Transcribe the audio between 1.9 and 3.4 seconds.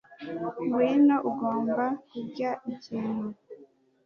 kurya ikintu,